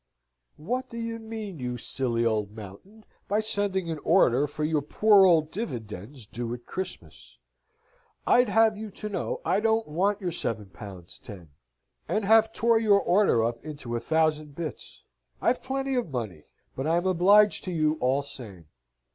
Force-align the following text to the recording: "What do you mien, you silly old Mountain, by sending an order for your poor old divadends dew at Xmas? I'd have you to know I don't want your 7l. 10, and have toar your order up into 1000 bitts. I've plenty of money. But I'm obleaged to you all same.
"What 0.57 0.89
do 0.89 0.97
you 0.97 1.19
mien, 1.19 1.59
you 1.59 1.77
silly 1.77 2.25
old 2.25 2.55
Mountain, 2.55 3.05
by 3.27 3.39
sending 3.39 3.91
an 3.91 3.99
order 3.99 4.47
for 4.47 4.63
your 4.63 4.81
poor 4.81 5.27
old 5.27 5.51
divadends 5.51 6.25
dew 6.25 6.51
at 6.55 6.61
Xmas? 6.67 7.37
I'd 8.25 8.49
have 8.49 8.75
you 8.75 8.89
to 8.89 9.09
know 9.09 9.41
I 9.45 9.59
don't 9.59 9.87
want 9.87 10.19
your 10.19 10.31
7l. 10.31 11.21
10, 11.21 11.49
and 12.07 12.25
have 12.25 12.51
toar 12.51 12.79
your 12.81 12.99
order 12.99 13.43
up 13.43 13.63
into 13.63 13.89
1000 13.91 14.55
bitts. 14.55 15.03
I've 15.39 15.61
plenty 15.61 15.93
of 15.93 16.09
money. 16.09 16.45
But 16.75 16.87
I'm 16.87 17.05
obleaged 17.05 17.63
to 17.65 17.71
you 17.71 17.99
all 18.01 18.23
same. 18.23 18.69